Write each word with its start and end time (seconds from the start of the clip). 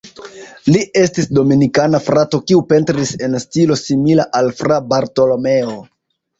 Li 0.75 0.79
estis 1.01 1.29
Dominikana 1.39 1.99
frato 2.07 2.41
kiu 2.47 2.63
pentris 2.73 3.13
en 3.29 3.37
stilo 3.45 3.79
simila 3.85 4.29
al 4.43 4.53
Fra 4.65 4.83
Bartolomeo. 4.91 5.81